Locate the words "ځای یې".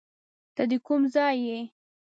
1.13-1.59